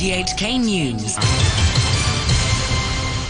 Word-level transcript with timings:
RTHK 0.00 0.64
News. 0.64 1.18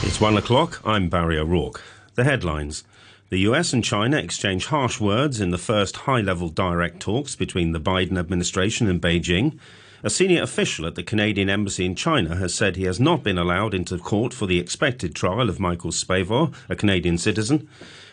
It's 0.06 0.20
one 0.20 0.36
o'clock. 0.36 0.80
I'm 0.84 1.08
Barry 1.08 1.36
O'Rourke. 1.36 1.82
The 2.14 2.22
headlines. 2.22 2.84
The 3.28 3.40
US 3.40 3.72
and 3.72 3.82
China 3.82 4.18
exchange 4.18 4.66
harsh 4.66 5.00
words 5.00 5.40
in 5.40 5.50
the 5.50 5.58
first 5.58 5.96
high 6.06 6.20
level 6.20 6.48
direct 6.48 7.00
talks 7.00 7.34
between 7.34 7.72
the 7.72 7.80
Biden 7.80 8.16
administration 8.16 8.86
and 8.86 9.02
Beijing. 9.02 9.58
A 10.04 10.10
senior 10.10 10.44
official 10.44 10.86
at 10.86 10.94
the 10.94 11.02
Canadian 11.02 11.50
Embassy 11.50 11.84
in 11.84 11.96
China 11.96 12.36
has 12.36 12.54
said 12.54 12.76
he 12.76 12.84
has 12.84 13.00
not 13.00 13.24
been 13.24 13.36
allowed 13.36 13.74
into 13.74 13.98
court 13.98 14.32
for 14.32 14.46
the 14.46 14.60
expected 14.60 15.12
trial 15.16 15.48
of 15.48 15.58
Michael 15.58 15.90
Spavor, 15.90 16.54
a 16.68 16.76
Canadian 16.76 17.18
citizen. 17.18 17.68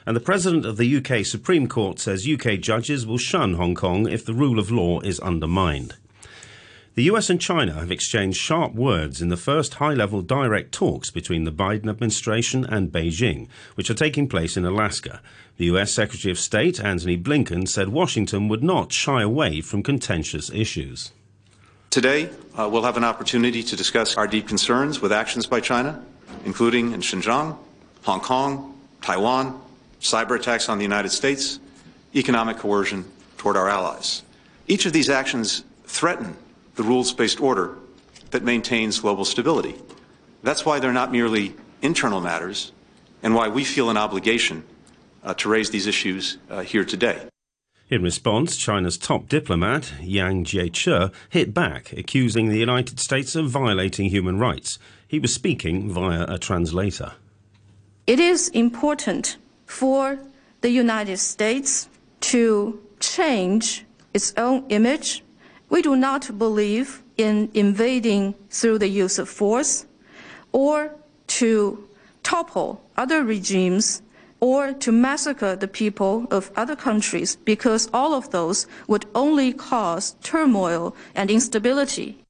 And 0.08 0.16
the 0.16 0.20
President 0.20 0.66
of 0.66 0.78
the 0.78 0.98
UK 0.98 1.24
Supreme 1.24 1.68
Court 1.68 2.00
says 2.00 2.28
UK 2.28 2.60
judges 2.60 3.06
will 3.06 3.20
shun 3.20 3.54
Hong 3.54 3.76
Kong 3.76 4.08
if 4.08 4.26
the 4.26 4.34
rule 4.34 4.58
of 4.58 4.72
law 4.72 5.00
is 5.02 5.20
undermined. 5.20 5.94
The 6.98 7.04
US 7.04 7.30
and 7.30 7.40
China 7.40 7.74
have 7.74 7.92
exchanged 7.92 8.40
sharp 8.40 8.74
words 8.74 9.22
in 9.22 9.30
the 9.30 9.38
first 9.38 9.76
high 9.76 9.94
level 9.94 10.24
direct 10.24 10.72
talks 10.72 11.12
between 11.12 11.44
the 11.44 11.52
Biden 11.52 11.88
administration 11.88 12.66
and 12.66 12.92
Beijing, 12.92 13.50
which 13.76 13.92
are 13.92 13.94
taking 13.94 14.28
place 14.28 14.58
in 14.58 14.66
Alaska. 14.66 15.22
The 15.58 15.66
US 15.66 15.92
Secretary 15.92 16.32
of 16.32 16.40
State, 16.40 16.84
Antony 16.84 17.16
Blinken, 17.16 17.68
said 17.68 17.90
Washington 17.90 18.48
would 18.48 18.64
not 18.64 18.92
shy 18.92 19.22
away 19.22 19.62
from 19.62 19.84
contentious 19.84 20.50
issues. 20.50 21.12
Today, 21.92 22.32
uh, 22.56 22.68
we'll 22.68 22.82
have 22.82 22.98
an 22.98 23.04
opportunity 23.04 23.62
to 23.62 23.76
discuss 23.76 24.18
our 24.18 24.26
deep 24.26 24.48
concerns 24.48 25.00
with 25.00 25.12
actions 25.12 25.46
by 25.46 25.60
China, 25.60 26.04
including 26.46 26.94
in 26.94 27.02
Xinjiang, 27.02 27.56
Hong 28.06 28.22
Kong, 28.22 28.76
Taiwan, 29.04 29.62
cyber 30.02 30.36
attacks 30.36 30.68
on 30.68 30.80
the 30.80 30.84
United 30.84 31.10
States, 31.10 31.60
economic 32.16 32.58
coercion 32.58 33.06
toward 33.38 33.56
our 33.56 33.70
allies. 33.70 34.24
Each 34.68 34.88
of 34.88 34.94
these 34.94 35.12
actions 35.12 35.64
threaten 35.86 36.36
the 36.78 36.84
rules 36.84 37.12
based 37.12 37.42
order 37.42 37.76
that 38.32 38.44
maintains 38.44 39.00
global 39.00 39.26
stability. 39.26 39.76
That's 40.44 40.66
why 40.66 40.80
they're 40.80 40.94
not 40.94 41.12
merely 41.12 41.56
internal 41.82 42.22
matters 42.22 42.72
and 43.22 43.36
why 43.36 43.50
we 43.50 43.66
feel 43.66 43.90
an 43.90 43.98
obligation 43.98 44.64
uh, 45.24 45.34
to 45.34 45.50
raise 45.50 45.72
these 45.72 45.88
issues 45.88 46.38
uh, 46.50 46.62
here 46.62 46.86
today. 46.86 47.28
In 47.90 48.04
response, 48.04 48.58
China's 48.58 48.98
top 48.98 49.30
diplomat, 49.30 49.94
Yang 50.02 50.46
Jiechi, 50.46 51.12
hit 51.30 51.54
back, 51.54 51.94
accusing 51.94 52.50
the 52.50 52.58
United 52.58 53.00
States 53.00 53.36
of 53.36 53.50
violating 53.50 54.10
human 54.10 54.38
rights. 54.38 54.78
He 55.08 55.20
was 55.20 55.34
speaking 55.34 55.90
via 55.90 56.26
a 56.28 56.38
translator. 56.38 57.14
It 58.06 58.20
is 58.20 58.50
important 58.50 59.38
for 59.66 60.20
the 60.62 60.70
United 60.70 61.18
States 61.18 61.88
to 62.22 62.82
change 63.00 63.86
its 64.14 64.34
own 64.38 64.66
image 64.70 65.24
we 65.70 65.82
do 65.82 65.96
not 65.96 66.38
believe 66.38 67.04
in 67.18 67.50
invading 67.54 68.36
through 68.50 68.78
the 68.78 68.88
use 68.88 69.20
of 69.20 69.28
force 69.28 69.86
or 70.52 70.92
to 71.28 71.88
topple 72.24 72.82
other 72.96 73.24
regimes 73.24 74.02
or 74.40 74.74
to 74.74 74.92
massacre 74.92 75.56
the 75.56 75.68
people 75.68 76.28
of 76.30 76.52
other 76.56 76.76
countries 76.76 77.36
because 77.38 77.90
all 77.94 78.14
of 78.14 78.30
those 78.32 78.68
would 78.88 79.06
only 79.16 79.52
cause 79.52 80.16
turmoil 80.22 80.96
and 81.16 81.32
instability. 81.32 82.24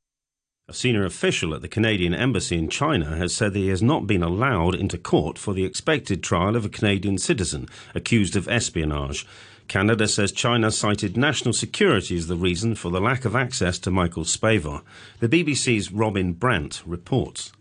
A 0.69 0.73
senior 0.73 1.05
official 1.05 1.53
at 1.53 1.61
the 1.61 1.67
Canadian 1.67 2.13
Embassy 2.13 2.57
in 2.57 2.69
China 2.69 3.15
has 3.15 3.33
said 3.33 3.53
that 3.53 3.59
he 3.59 3.69
has 3.69 3.81
not 3.81 4.05
been 4.05 4.23
allowed 4.23 4.75
into 4.75 4.97
court 4.97 5.37
for 5.37 5.53
the 5.53 5.63
expected 5.63 6.21
trial 6.21 6.57
of 6.57 6.65
a 6.65 6.69
Canadian 6.69 7.17
citizen 7.17 7.69
accused 7.95 8.35
of 8.35 8.49
espionage. 8.49 9.25
Canada 9.67 10.07
says 10.07 10.31
China 10.31 10.71
cited 10.71 11.17
national 11.17 11.53
security 11.53 12.17
as 12.17 12.27
the 12.27 12.35
reason 12.35 12.75
for 12.75 12.89
the 12.89 13.01
lack 13.01 13.25
of 13.25 13.35
access 13.35 13.77
to 13.79 13.91
Michael 13.91 14.23
Spavor. 14.23 14.81
The 15.19 15.29
BBC's 15.29 15.91
Robin 15.91 16.33
Brandt 16.33 16.81
reports. 16.85 17.51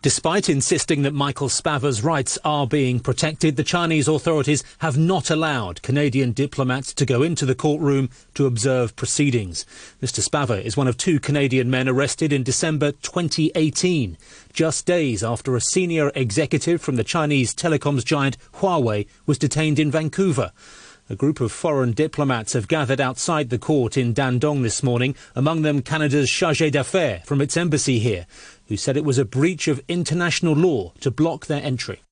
Despite 0.00 0.48
insisting 0.48 1.02
that 1.02 1.12
Michael 1.12 1.48
Spavor's 1.48 2.04
rights 2.04 2.38
are 2.44 2.68
being 2.68 3.00
protected, 3.00 3.56
the 3.56 3.64
Chinese 3.64 4.06
authorities 4.06 4.62
have 4.78 4.96
not 4.96 5.28
allowed 5.28 5.82
Canadian 5.82 6.30
diplomats 6.30 6.94
to 6.94 7.04
go 7.04 7.24
into 7.24 7.44
the 7.44 7.56
courtroom 7.56 8.08
to 8.34 8.46
observe 8.46 8.94
proceedings. 8.94 9.66
Mr. 10.00 10.22
Spavor 10.22 10.64
is 10.64 10.76
one 10.76 10.86
of 10.86 10.96
two 10.96 11.18
Canadian 11.18 11.68
men 11.68 11.88
arrested 11.88 12.32
in 12.32 12.44
December 12.44 12.92
2018, 12.92 14.16
just 14.52 14.86
days 14.86 15.24
after 15.24 15.56
a 15.56 15.60
senior 15.60 16.12
executive 16.14 16.80
from 16.80 16.94
the 16.94 17.02
Chinese 17.02 17.52
telecoms 17.52 18.04
giant 18.04 18.36
Huawei 18.58 19.08
was 19.26 19.36
detained 19.36 19.80
in 19.80 19.90
Vancouver. 19.90 20.52
A 21.10 21.16
group 21.16 21.40
of 21.40 21.50
foreign 21.50 21.92
diplomats 21.92 22.52
have 22.52 22.68
gathered 22.68 23.00
outside 23.00 23.48
the 23.48 23.58
court 23.58 23.96
in 23.96 24.12
Dandong 24.12 24.62
this 24.62 24.82
morning, 24.82 25.14
among 25.34 25.62
them 25.62 25.80
Canada's 25.80 26.28
chargé 26.28 26.70
d'affaires 26.70 27.22
from 27.24 27.40
its 27.40 27.56
embassy 27.56 27.98
here, 27.98 28.26
who 28.66 28.76
said 28.76 28.94
it 28.94 29.06
was 29.06 29.16
a 29.16 29.24
breach 29.24 29.68
of 29.68 29.82
international 29.88 30.52
law 30.52 30.92
to 31.00 31.10
block 31.10 31.46
their 31.46 31.62
entry. 31.62 32.02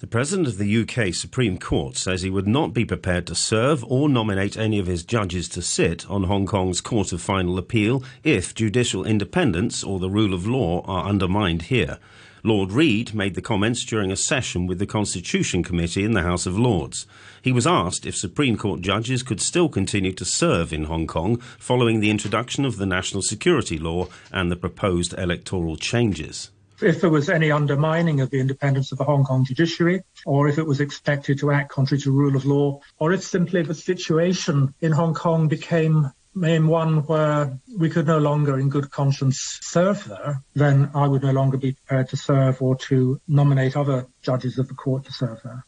The 0.00 0.06
President 0.06 0.46
of 0.46 0.58
the 0.58 0.82
UK 0.82 1.14
Supreme 1.14 1.56
Court 1.56 1.96
says 1.96 2.20
he 2.20 2.28
would 2.28 2.46
not 2.46 2.74
be 2.74 2.84
prepared 2.84 3.26
to 3.28 3.34
serve 3.34 3.82
or 3.84 4.10
nominate 4.10 4.58
any 4.58 4.78
of 4.78 4.86
his 4.86 5.02
judges 5.02 5.48
to 5.48 5.62
sit 5.62 6.06
on 6.10 6.24
Hong 6.24 6.44
Kong's 6.44 6.82
Court 6.82 7.14
of 7.14 7.22
Final 7.22 7.56
Appeal 7.56 8.04
if 8.22 8.54
judicial 8.54 9.06
independence 9.06 9.82
or 9.82 9.98
the 9.98 10.10
rule 10.10 10.34
of 10.34 10.46
law 10.46 10.82
are 10.84 11.08
undermined 11.08 11.62
here. 11.62 11.98
Lord 12.46 12.70
Reid 12.70 13.12
made 13.12 13.34
the 13.34 13.42
comments 13.42 13.84
during 13.84 14.12
a 14.12 14.16
session 14.16 14.68
with 14.68 14.78
the 14.78 14.86
Constitution 14.86 15.64
Committee 15.64 16.04
in 16.04 16.12
the 16.12 16.22
House 16.22 16.46
of 16.46 16.56
Lords. 16.56 17.04
He 17.42 17.50
was 17.50 17.66
asked 17.66 18.06
if 18.06 18.14
Supreme 18.14 18.56
Court 18.56 18.80
judges 18.82 19.24
could 19.24 19.40
still 19.40 19.68
continue 19.68 20.12
to 20.12 20.24
serve 20.24 20.72
in 20.72 20.84
Hong 20.84 21.08
Kong 21.08 21.38
following 21.58 21.98
the 21.98 22.08
introduction 22.08 22.64
of 22.64 22.76
the 22.76 22.86
national 22.86 23.22
security 23.22 23.78
law 23.78 24.06
and 24.30 24.48
the 24.48 24.54
proposed 24.54 25.12
electoral 25.18 25.76
changes. 25.76 26.52
If 26.80 27.00
there 27.00 27.10
was 27.10 27.28
any 27.28 27.50
undermining 27.50 28.20
of 28.20 28.30
the 28.30 28.38
independence 28.38 28.92
of 28.92 28.98
the 28.98 29.04
Hong 29.04 29.24
Kong 29.24 29.44
judiciary, 29.44 30.02
or 30.24 30.46
if 30.46 30.56
it 30.56 30.66
was 30.66 30.80
expected 30.80 31.40
to 31.40 31.50
act 31.50 31.72
contrary 31.72 32.00
to 32.02 32.12
rule 32.12 32.36
of 32.36 32.44
law, 32.44 32.78
or 33.00 33.12
if 33.12 33.24
simply 33.24 33.62
the 33.62 33.74
situation 33.74 34.72
in 34.82 34.92
Hong 34.92 35.14
Kong 35.14 35.48
became 35.48 36.12
in 36.42 36.68
one 36.68 36.98
where 37.06 37.58
we 37.78 37.88
could 37.88 38.06
no 38.06 38.18
longer 38.18 38.58
in 38.58 38.68
good 38.68 38.90
conscience 38.90 39.58
serve 39.62 40.04
there, 40.04 40.42
then 40.54 40.90
I 40.94 41.08
would 41.08 41.22
no 41.22 41.32
longer 41.32 41.56
be 41.56 41.72
prepared 41.72 42.08
to 42.10 42.16
serve 42.16 42.60
or 42.60 42.76
to 42.88 43.20
nominate 43.26 43.76
other 43.76 44.06
judges 44.22 44.58
of 44.58 44.68
the 44.68 44.74
court 44.74 45.04
to 45.06 45.12
serve 45.12 45.40
there. 45.42 45.64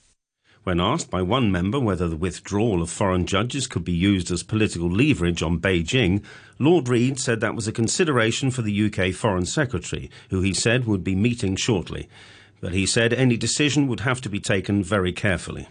When 0.65 0.81
asked 0.81 1.11
by 1.11 1.23
one 1.23 1.51
member 1.51 1.81
whether 1.81 2.09
the 2.09 2.17
withdrawal 2.17 2.83
of 2.83 2.91
foreign 2.91 3.25
judges 3.25 3.67
could 3.67 3.85
be 3.85 3.93
used 3.93 4.31
as 4.31 4.43
political 4.43 4.91
leverage 4.91 5.43
on 5.43 5.61
Beijing, 5.61 6.23
Lord 6.59 6.89
Reid 6.89 7.19
said 7.19 7.41
that 7.41 7.55
was 7.55 7.67
a 7.67 7.73
consideration 7.73 8.51
for 8.51 8.61
the 8.61 8.87
UK 8.87 9.15
Foreign 9.15 9.47
Secretary, 9.47 10.11
who 10.29 10.43
he 10.43 10.53
said 10.53 10.85
would 10.85 11.03
be 11.03 11.15
meeting 11.15 11.57
shortly. 11.57 12.09
But 12.61 12.75
he 12.75 12.85
said 12.85 13.15
any 13.15 13.39
decision 13.39 13.87
would 13.87 14.01
have 14.01 14.21
to 14.21 14.29
be 14.29 14.41
taken 14.41 14.83
very 14.83 15.13
carefully. 15.13 15.69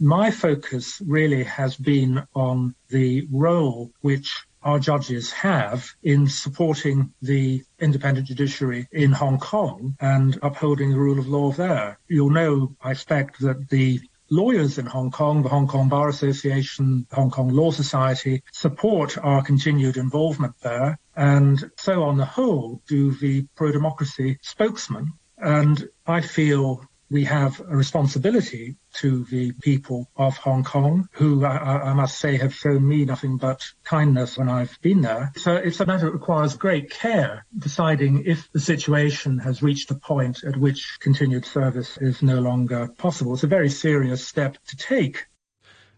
My 0.00 0.30
focus 0.30 1.02
really 1.04 1.42
has 1.44 1.76
been 1.76 2.22
on 2.34 2.74
the 2.88 3.26
role 3.32 3.90
which 4.00 4.46
our 4.62 4.78
judges 4.78 5.32
have 5.32 5.88
in 6.02 6.28
supporting 6.28 7.12
the 7.22 7.62
independent 7.80 8.28
judiciary 8.28 8.86
in 8.92 9.12
Hong 9.12 9.38
Kong 9.38 9.96
and 10.00 10.38
upholding 10.42 10.90
the 10.90 10.98
rule 10.98 11.18
of 11.18 11.28
law 11.28 11.50
there. 11.50 11.98
You'll 12.08 12.30
know, 12.30 12.76
I 12.80 12.92
expect, 12.92 13.40
that 13.40 13.68
the 13.70 14.00
lawyers 14.30 14.78
in 14.78 14.86
Hong 14.86 15.10
Kong, 15.10 15.42
the 15.42 15.48
Hong 15.48 15.66
Kong 15.66 15.88
Bar 15.88 16.08
Association, 16.08 17.06
the 17.08 17.16
Hong 17.16 17.30
Kong 17.30 17.48
Law 17.48 17.70
Society, 17.70 18.42
support 18.52 19.18
our 19.18 19.42
continued 19.42 19.96
involvement 19.96 20.54
there. 20.60 20.98
And 21.16 21.70
so 21.76 22.02
on 22.04 22.18
the 22.18 22.24
whole 22.24 22.82
do 22.86 23.12
the 23.12 23.46
pro-democracy 23.56 24.38
spokesman. 24.42 25.12
And 25.38 25.88
I 26.06 26.20
feel 26.20 26.84
we 27.10 27.24
have 27.24 27.60
a 27.60 27.76
responsibility 27.76 28.76
to 28.94 29.24
the 29.24 29.52
people 29.52 30.10
of 30.16 30.36
Hong 30.38 30.64
Kong, 30.64 31.08
who 31.12 31.44
I, 31.44 31.90
I, 31.90 31.94
must 31.94 32.18
say 32.18 32.36
have 32.36 32.54
shown 32.54 32.86
me 32.86 33.04
nothing 33.04 33.36
but 33.36 33.62
kindness 33.84 34.36
when 34.36 34.48
I've 34.48 34.78
been 34.82 35.00
there. 35.02 35.32
So 35.36 35.54
it's 35.54 35.80
a 35.80 35.86
matter 35.86 36.06
that 36.06 36.12
requires 36.12 36.56
great 36.56 36.90
care, 36.90 37.46
deciding 37.56 38.24
if 38.26 38.50
the 38.52 38.60
situation 38.60 39.38
has 39.38 39.62
reached 39.62 39.90
a 39.90 39.94
point 39.94 40.44
at 40.44 40.56
which 40.56 40.98
continued 41.00 41.44
service 41.44 41.96
is 41.98 42.22
no 42.22 42.40
longer 42.40 42.88
possible. 42.98 43.34
It's 43.34 43.44
a 43.44 43.48
very 43.48 43.70
serious 43.70 44.26
step 44.26 44.56
to 44.68 44.76
take. 44.76 45.26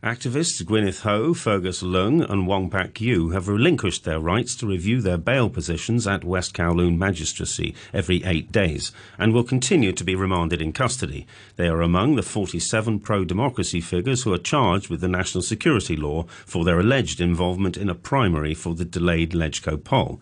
Activists 0.03 0.63
Gwyneth 0.63 1.03
Ho, 1.03 1.35
Fergus 1.35 1.83
Leung, 1.83 2.27
and 2.31 2.47
Wong 2.47 2.71
Pak 2.71 3.03
Yu 3.03 3.33
have 3.33 3.49
relinquished 3.49 4.05
their 4.05 4.19
rights 4.19 4.57
to 4.57 4.67
review 4.67 5.03
their 5.03 5.19
bail 5.19 5.51
positions 5.51 6.07
at 6.07 6.25
West 6.25 6.55
Kowloon 6.55 6.97
Magistracy 6.97 7.75
every 7.93 8.25
eight 8.25 8.51
days 8.51 8.93
and 9.19 9.35
will 9.35 9.45
continue 9.45 9.93
to 9.93 10.03
be 10.03 10.15
remanded 10.15 10.63
in 10.63 10.73
custody. 10.73 11.27
They 11.57 11.69
are 11.69 11.83
among 11.83 12.17
the 12.17 12.23
47 12.23 13.01
pro 13.01 13.27
democracy 13.27 13.83
figures 13.83 14.23
who 14.23 14.33
are 14.33 14.39
charged 14.39 14.89
with 14.89 15.03
the 15.03 15.09
national 15.09 15.43
security 15.43 15.97
law 15.97 16.23
for 16.47 16.65
their 16.65 16.81
alleged 16.81 17.21
involvement 17.21 17.77
in 17.77 17.91
a 17.91 17.95
primary 17.95 18.55
for 18.55 18.75
the 18.75 18.87
delayed 18.87 19.33
Legco 19.33 19.85
poll. 19.85 20.19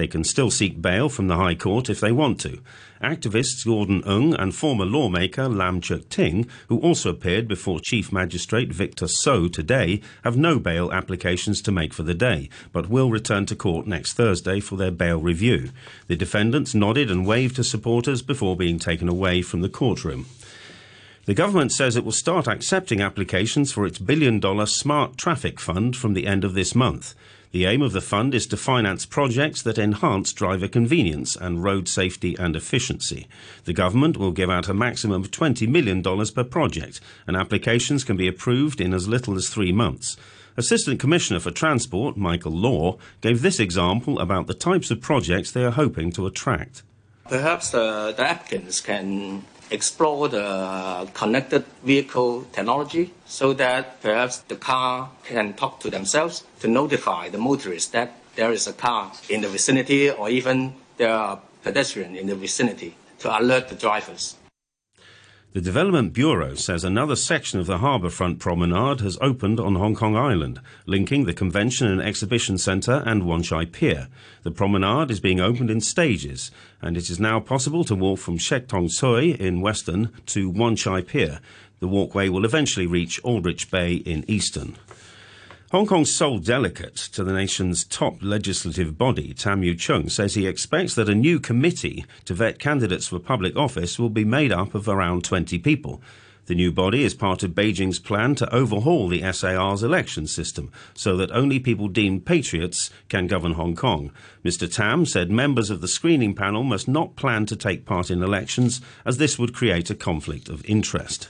They 0.00 0.06
can 0.06 0.24
still 0.24 0.50
seek 0.50 0.80
bail 0.80 1.10
from 1.10 1.28
the 1.28 1.36
High 1.36 1.54
Court 1.54 1.90
if 1.90 2.00
they 2.00 2.10
want 2.10 2.40
to. 2.40 2.62
Activists 3.02 3.66
Gordon 3.66 4.02
Ng 4.06 4.32
and 4.32 4.54
former 4.54 4.86
lawmaker 4.86 5.46
Lam 5.46 5.82
Cheuk 5.82 6.08
Ting, 6.08 6.48
who 6.68 6.78
also 6.78 7.10
appeared 7.10 7.46
before 7.46 7.80
Chief 7.80 8.10
Magistrate 8.10 8.72
Victor 8.72 9.06
So 9.06 9.46
today, 9.46 10.00
have 10.24 10.38
no 10.38 10.58
bail 10.58 10.90
applications 10.90 11.60
to 11.60 11.70
make 11.70 11.92
for 11.92 12.02
the 12.02 12.14
day, 12.14 12.48
but 12.72 12.88
will 12.88 13.10
return 13.10 13.44
to 13.44 13.54
court 13.54 13.86
next 13.86 14.14
Thursday 14.14 14.58
for 14.58 14.76
their 14.76 14.90
bail 14.90 15.20
review. 15.20 15.68
The 16.06 16.16
defendants 16.16 16.74
nodded 16.74 17.10
and 17.10 17.26
waved 17.26 17.56
to 17.56 17.62
supporters 17.62 18.22
before 18.22 18.56
being 18.56 18.78
taken 18.78 19.06
away 19.06 19.42
from 19.42 19.60
the 19.60 19.68
courtroom. 19.68 20.24
The 21.26 21.34
government 21.34 21.72
says 21.72 21.94
it 21.94 22.06
will 22.06 22.12
start 22.12 22.48
accepting 22.48 23.02
applications 23.02 23.70
for 23.70 23.84
its 23.84 23.98
billion 23.98 24.40
dollar 24.40 24.64
smart 24.64 25.18
traffic 25.18 25.60
fund 25.60 25.94
from 25.94 26.14
the 26.14 26.26
end 26.26 26.42
of 26.42 26.54
this 26.54 26.74
month. 26.74 27.14
The 27.52 27.66
aim 27.66 27.82
of 27.82 27.92
the 27.92 28.00
fund 28.00 28.32
is 28.32 28.46
to 28.48 28.56
finance 28.56 29.04
projects 29.04 29.60
that 29.62 29.76
enhance 29.76 30.32
driver 30.32 30.68
convenience 30.68 31.34
and 31.34 31.64
road 31.64 31.88
safety 31.88 32.36
and 32.38 32.54
efficiency. 32.54 33.26
The 33.64 33.72
government 33.72 34.16
will 34.16 34.30
give 34.30 34.48
out 34.48 34.68
a 34.68 34.74
maximum 34.74 35.22
of 35.22 35.32
$20 35.32 35.66
million 35.68 36.00
per 36.00 36.44
project, 36.44 37.00
and 37.26 37.36
applications 37.36 38.04
can 38.04 38.16
be 38.16 38.28
approved 38.28 38.80
in 38.80 38.94
as 38.94 39.08
little 39.08 39.36
as 39.36 39.48
three 39.48 39.72
months. 39.72 40.16
Assistant 40.56 41.00
Commissioner 41.00 41.40
for 41.40 41.50
Transport, 41.50 42.16
Michael 42.16 42.52
Law, 42.52 42.98
gave 43.20 43.42
this 43.42 43.58
example 43.58 44.20
about 44.20 44.46
the 44.46 44.54
types 44.54 44.92
of 44.92 45.00
projects 45.00 45.50
they 45.50 45.64
are 45.64 45.72
hoping 45.72 46.12
to 46.12 46.26
attract. 46.26 46.82
Perhaps 47.28 47.74
uh, 47.74 48.12
the 48.12 48.28
applicants 48.28 48.80
can 48.80 49.44
explore 49.70 50.28
the 50.28 51.08
connected 51.14 51.64
vehicle 51.84 52.44
technology 52.52 53.12
so 53.26 53.52
that 53.54 54.00
perhaps 54.02 54.38
the 54.48 54.56
car 54.56 55.10
can 55.24 55.54
talk 55.54 55.80
to 55.80 55.90
themselves 55.90 56.44
to 56.60 56.68
notify 56.68 57.28
the 57.28 57.38
motorist 57.38 57.92
that 57.92 58.12
there 58.36 58.52
is 58.52 58.66
a 58.66 58.72
car 58.72 59.12
in 59.28 59.40
the 59.40 59.48
vicinity 59.48 60.10
or 60.10 60.28
even 60.28 60.74
there 60.96 61.12
are 61.12 61.40
pedestrians 61.62 62.18
in 62.18 62.26
the 62.26 62.34
vicinity 62.34 62.94
to 63.18 63.38
alert 63.38 63.68
the 63.68 63.74
drivers. 63.74 64.36
The 65.52 65.60
Development 65.60 66.12
Bureau 66.12 66.54
says 66.54 66.84
another 66.84 67.16
section 67.16 67.58
of 67.58 67.66
the 67.66 67.78
harbourfront 67.78 68.38
promenade 68.38 69.00
has 69.00 69.18
opened 69.20 69.58
on 69.58 69.74
Hong 69.74 69.96
Kong 69.96 70.14
Island, 70.14 70.60
linking 70.86 71.24
the 71.24 71.34
Convention 71.34 71.88
and 71.88 72.00
Exhibition 72.00 72.56
Centre 72.56 73.02
and 73.04 73.26
Wan 73.26 73.42
Chai 73.42 73.64
Pier. 73.64 74.06
The 74.44 74.52
promenade 74.52 75.10
is 75.10 75.18
being 75.18 75.40
opened 75.40 75.68
in 75.68 75.80
stages, 75.80 76.52
and 76.80 76.96
it 76.96 77.10
is 77.10 77.18
now 77.18 77.40
possible 77.40 77.82
to 77.86 77.96
walk 77.96 78.20
from 78.20 78.38
Shek 78.38 78.68
Tong 78.68 78.86
Tsui 78.86 79.36
in 79.40 79.60
Western 79.60 80.12
to 80.26 80.48
Wan 80.48 80.76
Chai 80.76 81.02
Pier. 81.02 81.40
The 81.80 81.88
walkway 81.88 82.28
will 82.28 82.44
eventually 82.44 82.86
reach 82.86 83.20
Aldrich 83.24 83.72
Bay 83.72 83.94
in 83.94 84.24
Eastern. 84.30 84.76
Hong 85.70 85.86
Kong's 85.86 86.12
sole 86.12 86.40
delegate 86.40 86.96
to 86.96 87.22
the 87.22 87.32
nation's 87.32 87.84
top 87.84 88.16
legislative 88.20 88.98
body, 88.98 89.32
Tam 89.32 89.62
Yiu 89.62 89.78
Chung, 89.78 90.08
says 90.08 90.34
he 90.34 90.48
expects 90.48 90.96
that 90.96 91.08
a 91.08 91.14
new 91.14 91.38
committee 91.38 92.04
to 92.24 92.34
vet 92.34 92.58
candidates 92.58 93.06
for 93.06 93.20
public 93.20 93.54
office 93.54 93.96
will 93.96 94.10
be 94.10 94.24
made 94.24 94.50
up 94.50 94.74
of 94.74 94.88
around 94.88 95.22
20 95.22 95.60
people. 95.60 96.02
The 96.46 96.56
new 96.56 96.72
body 96.72 97.04
is 97.04 97.14
part 97.14 97.44
of 97.44 97.52
Beijing's 97.52 98.00
plan 98.00 98.34
to 98.34 98.52
overhaul 98.52 99.06
the 99.06 99.22
SAR's 99.30 99.84
election 99.84 100.26
system 100.26 100.72
so 100.92 101.16
that 101.16 101.30
only 101.30 101.60
people 101.60 101.86
deemed 101.86 102.26
patriots 102.26 102.90
can 103.08 103.28
govern 103.28 103.52
Hong 103.52 103.76
Kong. 103.76 104.10
Mr. 104.44 104.68
Tam 104.68 105.06
said 105.06 105.30
members 105.30 105.70
of 105.70 105.82
the 105.82 105.86
screening 105.86 106.34
panel 106.34 106.64
must 106.64 106.88
not 106.88 107.14
plan 107.14 107.46
to 107.46 107.54
take 107.54 107.86
part 107.86 108.10
in 108.10 108.24
elections 108.24 108.80
as 109.06 109.18
this 109.18 109.38
would 109.38 109.54
create 109.54 109.88
a 109.88 109.94
conflict 109.94 110.48
of 110.48 110.64
interest. 110.64 111.28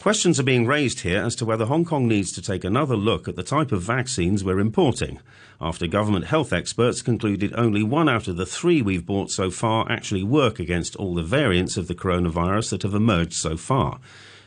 Questions 0.00 0.38
are 0.38 0.44
being 0.44 0.64
raised 0.64 1.00
here 1.00 1.20
as 1.20 1.34
to 1.36 1.44
whether 1.44 1.64
Hong 1.64 1.84
Kong 1.84 2.06
needs 2.06 2.30
to 2.32 2.40
take 2.40 2.62
another 2.62 2.94
look 2.94 3.26
at 3.26 3.34
the 3.34 3.42
type 3.42 3.72
of 3.72 3.82
vaccines 3.82 4.44
we're 4.44 4.60
importing, 4.60 5.18
after 5.60 5.88
government 5.88 6.26
health 6.26 6.52
experts 6.52 7.02
concluded 7.02 7.52
only 7.56 7.82
one 7.82 8.08
out 8.08 8.28
of 8.28 8.36
the 8.36 8.46
three 8.46 8.80
we've 8.80 9.04
bought 9.04 9.32
so 9.32 9.50
far 9.50 9.90
actually 9.90 10.22
work 10.22 10.60
against 10.60 10.94
all 10.96 11.14
the 11.14 11.22
variants 11.24 11.76
of 11.76 11.88
the 11.88 11.96
coronavirus 11.96 12.70
that 12.70 12.82
have 12.84 12.94
emerged 12.94 13.32
so 13.32 13.56
far. 13.56 13.98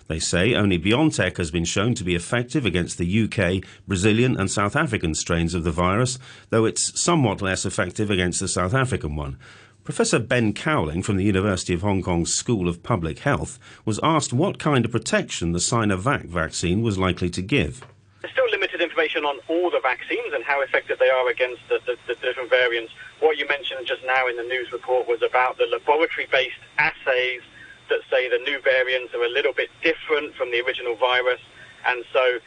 They 0.07 0.19
say 0.19 0.55
only 0.55 0.79
BioNTech 0.79 1.35
has 1.37 1.51
been 1.51 1.65
shown 1.65 1.95
to 1.95 2.05
be 2.05 2.15
effective 2.15 2.65
against 2.65 2.97
the 2.97 3.23
UK, 3.23 3.63
Brazilian, 3.85 4.37
and 4.37 4.49
South 4.49 4.77
African 4.77 5.13
strains 5.15 5.53
of 5.53 5.65
the 5.65 5.71
virus, 5.71 6.17
though 6.49 6.63
it's 6.63 6.99
somewhat 6.99 7.41
less 7.41 7.65
effective 7.65 8.09
against 8.09 8.39
the 8.39 8.47
South 8.47 8.73
African 8.73 9.17
one. 9.17 9.37
Professor 9.83 10.19
Ben 10.19 10.53
Cowling 10.53 11.01
from 11.01 11.17
the 11.17 11.23
University 11.23 11.73
of 11.73 11.81
Hong 11.81 12.03
Kong's 12.03 12.31
School 12.31 12.69
of 12.69 12.83
Public 12.83 13.17
Health 13.19 13.57
was 13.83 13.99
asked 14.03 14.31
what 14.31 14.59
kind 14.59 14.85
of 14.85 14.91
protection 14.91 15.53
the 15.53 15.59
Sinovac 15.59 16.25
vaccine 16.25 16.83
was 16.83 16.99
likely 16.99 17.31
to 17.31 17.41
give. 17.41 17.81
There's 18.21 18.31
still 18.31 18.49
limited 18.51 18.79
information 18.79 19.25
on 19.25 19.39
all 19.47 19.71
the 19.71 19.79
vaccines 19.81 20.33
and 20.35 20.43
how 20.43 20.61
effective 20.61 20.99
they 20.99 21.09
are 21.09 21.27
against 21.29 21.61
the, 21.67 21.79
the, 21.87 21.97
the 22.07 22.13
different 22.21 22.51
variants. 22.51 22.93
What 23.21 23.39
you 23.39 23.47
mentioned 23.47 23.87
just 23.87 24.05
now 24.05 24.27
in 24.27 24.37
the 24.37 24.43
news 24.43 24.71
report 24.71 25.07
was 25.07 25.23
about 25.23 25.57
the 25.57 25.65
laboratory-based 25.65 26.61
assays 26.77 27.41
that 27.89 28.01
say 28.11 28.29
the 28.29 28.37
new 28.45 28.61
variants 28.61 29.15
are 29.15 29.23
a 29.23 29.29
little 29.29 29.53
bit 29.53 29.71
different 29.81 30.35
from 30.35 30.51
the 30.51 30.61
original 30.61 30.95
virus, 30.95 31.41
and 31.87 32.05
so 32.13 32.37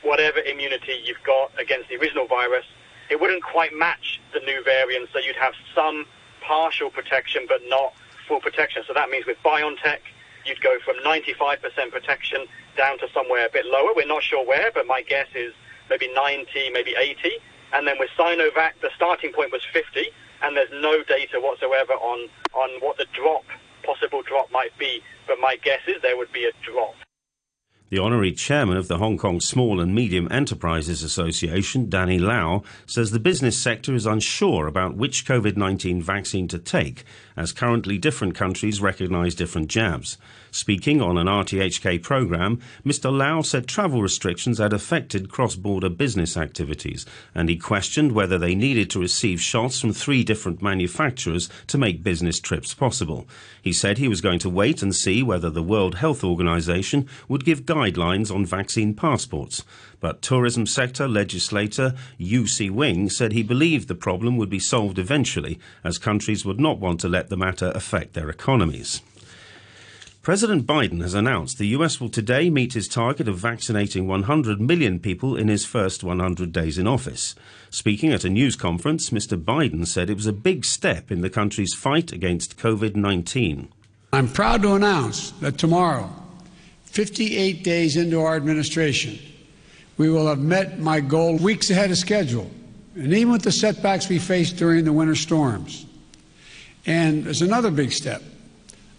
whatever 0.00 0.40
immunity 0.40 0.96
you've 1.04 1.22
got 1.22 1.52
against 1.60 1.90
the 1.90 1.96
original 1.96 2.26
virus, 2.26 2.64
it 3.10 3.20
wouldn't 3.20 3.42
quite 3.42 3.74
match 3.74 4.22
the 4.32 4.40
new 4.40 4.64
variants, 4.64 5.12
so 5.12 5.18
you'd 5.18 5.36
have 5.36 5.52
some 5.74 6.06
partial 6.40 6.90
protection 6.90 7.46
but 7.48 7.60
not 7.66 7.94
full 8.26 8.40
protection. 8.40 8.82
So 8.86 8.94
that 8.94 9.10
means 9.10 9.26
with 9.26 9.38
BioNTech, 9.44 10.00
you'd 10.44 10.60
go 10.60 10.78
from 10.84 10.96
95% 11.04 11.90
protection 11.90 12.46
down 12.76 12.98
to 12.98 13.08
somewhere 13.12 13.46
a 13.46 13.50
bit 13.50 13.66
lower. 13.66 13.92
We're 13.94 14.06
not 14.06 14.22
sure 14.22 14.46
where, 14.46 14.70
but 14.72 14.86
my 14.86 15.02
guess 15.02 15.28
is 15.34 15.52
maybe 15.90 16.12
90, 16.14 16.70
maybe 16.70 16.94
80. 16.96 17.30
And 17.72 17.86
then 17.86 17.96
with 17.98 18.10
Sinovac, 18.18 18.80
the 18.80 18.90
starting 18.94 19.32
point 19.32 19.52
was 19.52 19.62
50, 19.72 20.06
and 20.42 20.56
there's 20.56 20.70
no 20.72 21.02
data 21.02 21.40
whatsoever 21.40 21.94
on, 21.94 22.28
on 22.54 22.70
what 22.80 22.96
the 22.96 23.06
drop, 23.12 23.44
possible 23.82 24.22
drop 24.22 24.50
might 24.52 24.76
be. 24.78 25.02
But 25.26 25.38
my 25.40 25.56
guess 25.56 25.80
is 25.86 26.00
there 26.02 26.16
would 26.16 26.32
be 26.32 26.44
a 26.44 26.52
drop. 26.62 26.94
The 27.90 27.98
honorary 27.98 28.32
chairman 28.32 28.76
of 28.76 28.86
the 28.86 28.98
Hong 28.98 29.16
Kong 29.16 29.40
Small 29.40 29.80
and 29.80 29.94
Medium 29.94 30.28
Enterprises 30.30 31.02
Association, 31.02 31.88
Danny 31.88 32.18
Lau, 32.18 32.62
says 32.84 33.12
the 33.12 33.18
business 33.18 33.56
sector 33.56 33.94
is 33.94 34.04
unsure 34.04 34.66
about 34.66 34.94
which 34.94 35.24
COVID 35.24 35.56
19 35.56 36.02
vaccine 36.02 36.48
to 36.48 36.58
take, 36.58 37.04
as 37.38 37.52
currently 37.52 37.96
different 37.96 38.34
countries 38.34 38.82
recognise 38.82 39.34
different 39.34 39.68
jabs. 39.68 40.18
Speaking 40.50 41.00
on 41.00 41.16
an 41.16 41.26
RTHK 41.26 42.02
programme, 42.02 42.60
Mr. 42.84 43.16
Lau 43.16 43.42
said 43.42 43.68
travel 43.68 44.02
restrictions 44.02 44.58
had 44.58 44.72
affected 44.72 45.30
cross 45.30 45.54
border 45.54 45.88
business 45.88 46.36
activities, 46.36 47.06
and 47.34 47.48
he 47.48 47.56
questioned 47.56 48.12
whether 48.12 48.38
they 48.38 48.54
needed 48.54 48.90
to 48.90 49.00
receive 49.00 49.40
shots 49.40 49.80
from 49.80 49.92
three 49.92 50.24
different 50.24 50.60
manufacturers 50.60 51.48
to 51.68 51.78
make 51.78 52.02
business 52.02 52.40
trips 52.40 52.74
possible. 52.74 53.28
He 53.62 53.72
said 53.72 53.98
he 53.98 54.08
was 54.08 54.20
going 54.20 54.40
to 54.40 54.50
wait 54.50 54.82
and 54.82 54.94
see 54.94 55.22
whether 55.22 55.48
the 55.48 55.62
World 55.62 55.96
Health 55.96 56.24
Organization 56.24 57.08
would 57.28 57.44
give 57.44 57.66
guidelines 57.66 58.34
on 58.34 58.44
vaccine 58.44 58.94
passports. 58.94 59.62
But 60.00 60.22
tourism 60.22 60.64
sector 60.66 61.08
legislator 61.08 61.94
Yiu 62.20 62.48
Si 62.48 62.70
Wing 62.70 63.10
said 63.10 63.32
he 63.32 63.42
believed 63.42 63.88
the 63.88 63.96
problem 63.96 64.36
would 64.36 64.48
be 64.48 64.60
solved 64.60 64.98
eventually, 64.98 65.58
as 65.82 65.98
countries 65.98 66.44
would 66.44 66.60
not 66.60 66.78
want 66.78 67.00
to 67.00 67.08
let 67.08 67.27
the 67.28 67.36
matter 67.36 67.72
affect 67.74 68.14
their 68.14 68.30
economies. 68.30 69.00
President 70.28 70.66
Biden 70.66 71.00
has 71.00 71.14
announced 71.14 71.56
the 71.56 71.68
US 71.68 72.02
will 72.02 72.10
today 72.10 72.50
meet 72.50 72.74
his 72.74 72.86
target 72.86 73.28
of 73.28 73.38
vaccinating 73.38 74.06
100 74.06 74.60
million 74.60 74.98
people 74.98 75.34
in 75.34 75.48
his 75.48 75.64
first 75.64 76.04
100 76.04 76.52
days 76.52 76.76
in 76.76 76.86
office. 76.86 77.34
Speaking 77.70 78.12
at 78.12 78.24
a 78.24 78.28
news 78.28 78.54
conference, 78.54 79.08
Mr. 79.08 79.42
Biden 79.42 79.86
said 79.86 80.10
it 80.10 80.16
was 80.16 80.26
a 80.26 80.32
big 80.34 80.66
step 80.66 81.10
in 81.10 81.22
the 81.22 81.30
country's 81.30 81.72
fight 81.72 82.12
against 82.12 82.58
COVID 82.58 82.94
19. 82.94 83.68
I'm 84.12 84.28
proud 84.28 84.60
to 84.62 84.74
announce 84.74 85.30
that 85.40 85.56
tomorrow, 85.56 86.10
58 86.84 87.64
days 87.64 87.96
into 87.96 88.20
our 88.20 88.36
administration, 88.36 89.18
we 89.96 90.10
will 90.10 90.26
have 90.26 90.40
met 90.40 90.78
my 90.78 91.00
goal 91.00 91.38
weeks 91.38 91.70
ahead 91.70 91.90
of 91.90 91.96
schedule, 91.96 92.50
and 92.96 93.14
even 93.14 93.32
with 93.32 93.44
the 93.44 93.52
setbacks 93.52 94.10
we 94.10 94.18
faced 94.18 94.56
during 94.56 94.84
the 94.84 94.92
winter 94.92 95.14
storms. 95.14 95.86
And 96.88 97.24
there's 97.24 97.42
another 97.42 97.70
big 97.70 97.92
step 97.92 98.22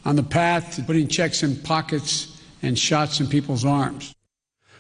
on 0.06 0.16
the 0.16 0.22
path 0.22 0.76
to 0.76 0.84
putting 0.84 1.08
checks 1.08 1.42
in 1.42 1.56
pockets 1.56 2.40
and 2.62 2.78
shots 2.78 3.20
in 3.20 3.26
people's 3.26 3.66
arms. 3.66 4.14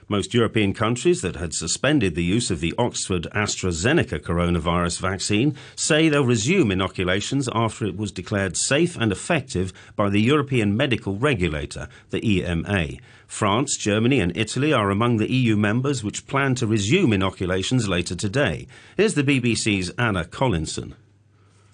Most 0.07 0.35
European 0.35 0.73
countries 0.73 1.23
that 1.23 1.35
had 1.35 1.55
suspended 1.55 2.13
the 2.13 2.23
use 2.23 2.51
of 2.51 2.59
the 2.59 2.75
Oxford 2.77 3.27
AstraZeneca 3.33 4.19
coronavirus 4.19 4.99
vaccine 4.99 5.55
say 5.75 6.07
they'll 6.07 6.23
resume 6.23 6.69
inoculations 6.69 7.49
after 7.51 7.85
it 7.85 7.97
was 7.97 8.11
declared 8.11 8.55
safe 8.55 8.95
and 8.95 9.11
effective 9.11 9.73
by 9.95 10.09
the 10.09 10.21
European 10.21 10.77
Medical 10.77 11.15
Regulator, 11.15 11.89
the 12.11 12.23
EMA. 12.23 12.89
France, 13.25 13.75
Germany, 13.75 14.19
and 14.19 14.37
Italy 14.37 14.71
are 14.71 14.91
among 14.91 15.17
the 15.17 15.31
EU 15.31 15.55
members 15.55 16.03
which 16.03 16.27
plan 16.27 16.53
to 16.55 16.67
resume 16.67 17.11
inoculations 17.13 17.89
later 17.89 18.15
today. 18.15 18.67
Here's 18.97 19.15
the 19.15 19.23
BBC's 19.23 19.89
Anna 19.97 20.25
Collinson. 20.25 20.93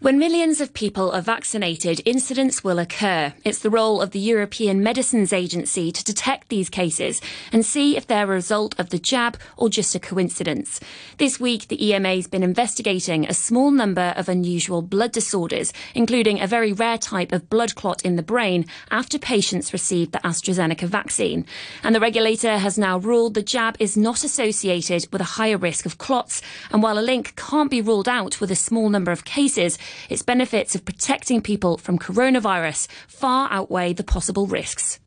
When 0.02 0.20
millions 0.20 0.60
of 0.60 0.74
people 0.74 1.10
are 1.12 1.22
vaccinated, 1.22 2.02
incidents 2.06 2.66
will 2.66 2.80
occur. 2.80 3.34
It's 3.46 3.60
the 3.60 3.70
role 3.70 4.02
of 4.02 4.12
the 4.12 4.20
European 4.20 4.84
Medicines 4.84 5.32
Agency 5.32 5.90
to 5.90 6.04
detect 6.04 6.50
these 6.50 6.70
cases 6.70 7.22
and 7.54 7.66
see 7.66 7.96
if 7.96 8.06
they're 8.06 8.26
a 8.26 8.28
result 8.28 8.78
of 8.78 8.90
the 8.90 9.00
jab 9.00 9.38
or 9.56 9.70
just 9.70 9.96
a 9.96 10.00
coincidence. 10.00 10.82
This 11.18 11.40
week, 11.40 11.70
the 11.70 11.84
EMA 11.88 12.16
has 12.16 12.28
been 12.28 12.44
investigating 12.44 13.26
a 13.26 13.34
small 13.34 13.72
number 13.72 14.14
of 14.18 14.28
unusual 14.28 14.82
blood 14.82 15.14
disorders, 15.14 15.72
including 15.96 16.42
a 16.42 16.46
very 16.46 16.74
rare 16.74 16.98
type 16.98 17.32
of 17.32 17.50
blood 17.50 17.74
clot 17.76 18.04
in 18.04 18.18
the 18.18 18.22
brain 18.22 18.66
after 18.92 19.18
patients 19.18 19.72
received 19.72 20.12
the 20.12 20.20
AstraZeneca 20.20 20.88
vaccine. 20.88 21.46
And 21.84 21.96
the 21.96 22.02
regulator 22.02 22.58
has 22.58 22.78
now 22.78 22.98
ruled 22.98 23.34
the 23.34 23.42
jab 23.42 23.78
is 23.80 23.96
not 23.96 24.26
associated 24.26 25.08
with 25.14 25.22
a 25.22 25.36
higher 25.40 25.58
risk 25.58 25.86
of 25.86 25.98
clots. 25.98 26.42
And 26.70 26.84
while 26.84 27.00
a 27.00 27.02
link 27.02 27.34
can't 27.38 27.72
be 27.72 27.82
ruled 27.82 28.10
out 28.10 28.42
with 28.42 28.52
a 28.52 28.56
small 28.56 28.90
number 28.90 29.14
of 29.14 29.24
cases, 29.24 29.80
its 30.10 30.22
benefits 30.22 30.76
of 30.76 30.86
protecting 30.86 31.42
people 31.42 31.78
from 31.78 32.00
coronavirus 32.00 32.88
far 33.08 33.48
outweigh 33.52 33.94
the 33.94 34.04
possible 34.04 34.48
risks. 34.48 35.00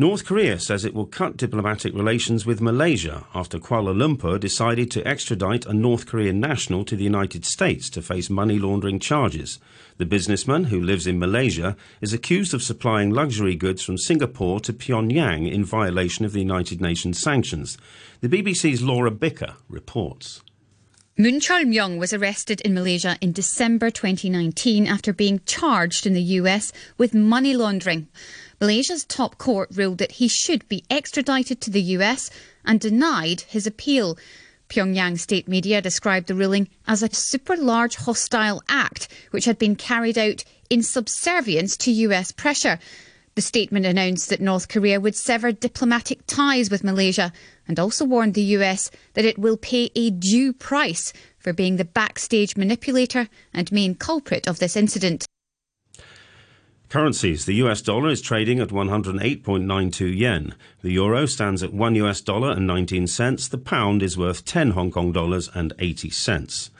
North 0.00 0.24
Korea 0.24 0.58
says 0.58 0.86
it 0.86 0.94
will 0.94 1.04
cut 1.04 1.36
diplomatic 1.36 1.92
relations 1.92 2.46
with 2.46 2.62
Malaysia 2.62 3.26
after 3.34 3.58
Kuala 3.58 3.94
Lumpur 3.94 4.40
decided 4.40 4.90
to 4.92 5.06
extradite 5.06 5.66
a 5.66 5.74
North 5.74 6.06
Korean 6.06 6.40
national 6.40 6.86
to 6.86 6.96
the 6.96 7.04
United 7.04 7.44
States 7.44 7.90
to 7.90 8.00
face 8.00 8.30
money 8.30 8.58
laundering 8.58 8.98
charges. 8.98 9.58
The 9.98 10.06
businessman, 10.06 10.64
who 10.64 10.80
lives 10.80 11.06
in 11.06 11.18
Malaysia, 11.18 11.76
is 12.00 12.14
accused 12.14 12.54
of 12.54 12.62
supplying 12.62 13.10
luxury 13.10 13.56
goods 13.56 13.82
from 13.82 13.98
Singapore 13.98 14.58
to 14.60 14.72
Pyongyang 14.72 15.52
in 15.52 15.66
violation 15.66 16.24
of 16.24 16.32
the 16.32 16.40
United 16.40 16.80
Nations 16.80 17.20
sanctions. 17.20 17.76
The 18.22 18.28
BBC's 18.30 18.80
Laura 18.80 19.10
Bicker 19.10 19.56
reports. 19.68 20.40
Moon 21.20 21.38
Chul 21.38 21.66
Myung 21.66 21.98
was 21.98 22.14
arrested 22.14 22.62
in 22.62 22.72
Malaysia 22.72 23.18
in 23.20 23.32
December 23.32 23.90
2019 23.90 24.86
after 24.86 25.12
being 25.12 25.42
charged 25.44 26.06
in 26.06 26.14
the 26.14 26.38
US 26.40 26.72
with 26.96 27.12
money 27.12 27.52
laundering. 27.54 28.08
Malaysia's 28.58 29.04
top 29.04 29.36
court 29.36 29.68
ruled 29.74 29.98
that 29.98 30.12
he 30.12 30.28
should 30.28 30.66
be 30.66 30.82
extradited 30.88 31.60
to 31.60 31.68
the 31.68 31.82
US 31.98 32.30
and 32.64 32.80
denied 32.80 33.42
his 33.42 33.66
appeal. 33.66 34.16
Pyongyang 34.70 35.18
state 35.18 35.46
media 35.46 35.82
described 35.82 36.26
the 36.26 36.34
ruling 36.34 36.70
as 36.88 37.02
a 37.02 37.14
super 37.14 37.54
large 37.54 37.96
hostile 37.96 38.62
act 38.66 39.06
which 39.30 39.44
had 39.44 39.58
been 39.58 39.76
carried 39.76 40.16
out 40.16 40.42
in 40.70 40.82
subservience 40.82 41.76
to 41.76 41.90
US 41.90 42.32
pressure. 42.32 42.78
The 43.36 43.42
statement 43.42 43.86
announced 43.86 44.28
that 44.28 44.40
North 44.40 44.68
Korea 44.68 45.00
would 45.00 45.14
sever 45.14 45.52
diplomatic 45.52 46.26
ties 46.26 46.70
with 46.70 46.82
Malaysia 46.84 47.32
and 47.68 47.78
also 47.78 48.04
warned 48.04 48.34
the 48.34 48.54
US 48.58 48.90
that 49.14 49.24
it 49.24 49.38
will 49.38 49.56
pay 49.56 49.90
a 49.94 50.10
due 50.10 50.52
price 50.52 51.12
for 51.38 51.52
being 51.52 51.76
the 51.76 51.84
backstage 51.84 52.56
manipulator 52.56 53.28
and 53.54 53.70
main 53.70 53.94
culprit 53.94 54.48
of 54.48 54.58
this 54.58 54.76
incident. 54.76 55.26
Currencies. 56.88 57.44
The 57.44 57.54
US 57.62 57.82
dollar 57.82 58.08
is 58.08 58.20
trading 58.20 58.58
at 58.58 58.70
108.92 58.70 60.18
yen. 60.18 60.54
The 60.82 60.90
euro 60.90 61.24
stands 61.26 61.62
at 61.62 61.72
1 61.72 61.94
US 61.94 62.20
dollar 62.20 62.50
and 62.50 62.66
19 62.66 63.06
cents. 63.06 63.46
The 63.46 63.58
pound 63.58 64.02
is 64.02 64.18
worth 64.18 64.44
10 64.44 64.72
Hong 64.72 64.90
Kong 64.90 65.12
dollars 65.12 65.48
and 65.54 65.72
80 65.78 66.10
cents. 66.10 66.70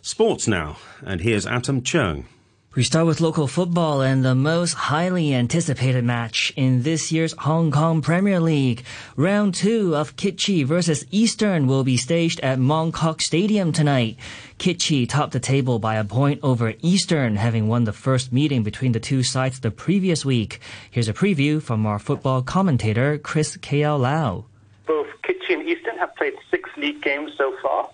Sports 0.00 0.48
now, 0.48 0.78
and 1.06 1.20
here's 1.20 1.46
Atom 1.46 1.82
Chung. 1.82 2.26
We 2.74 2.84
start 2.84 3.04
with 3.04 3.20
local 3.20 3.48
football 3.48 4.00
and 4.00 4.24
the 4.24 4.34
most 4.34 4.72
highly 4.72 5.34
anticipated 5.34 6.04
match 6.04 6.54
in 6.56 6.84
this 6.84 7.12
year's 7.12 7.34
Hong 7.40 7.70
Kong 7.70 8.00
Premier 8.00 8.40
League. 8.40 8.82
Round 9.14 9.54
two 9.54 9.94
of 9.94 10.16
Kitchee 10.16 10.62
versus 10.62 11.04
Eastern 11.10 11.66
will 11.66 11.84
be 11.84 11.98
staged 11.98 12.40
at 12.40 12.58
Mong 12.58 12.90
Kok 12.90 13.20
Stadium 13.20 13.72
tonight. 13.72 14.16
Kitchee 14.56 15.04
topped 15.04 15.34
the 15.34 15.38
table 15.38 15.80
by 15.80 15.96
a 15.96 16.04
point 16.04 16.40
over 16.42 16.72
Eastern, 16.80 17.36
having 17.36 17.68
won 17.68 17.84
the 17.84 17.92
first 17.92 18.32
meeting 18.32 18.62
between 18.62 18.92
the 18.92 19.00
two 19.00 19.22
sides 19.22 19.60
the 19.60 19.70
previous 19.70 20.24
week. 20.24 20.58
Here's 20.90 21.08
a 21.08 21.12
preview 21.12 21.60
from 21.60 21.84
our 21.84 21.98
football 21.98 22.40
commentator, 22.40 23.18
Chris 23.18 23.58
K.L. 23.58 23.98
Lau. 23.98 24.46
Both 24.86 25.08
Kitchee 25.24 25.52
and 25.52 25.68
Eastern 25.68 25.98
have 25.98 26.16
played 26.16 26.36
six 26.50 26.70
league 26.78 27.02
games 27.02 27.32
so 27.36 27.54
far. 27.60 27.90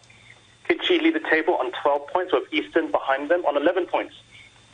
Kitchee 0.69 1.01
lead 1.01 1.17
the 1.17 1.29
table 1.29 1.55
on 1.55 1.73
12 1.83 2.07
points, 2.13 2.33
with 2.33 2.45
Eastern 2.53 2.93
behind 2.93 3.29
them 3.29 3.45
on 3.45 3.57
11 3.57 3.87
points. 3.87 4.15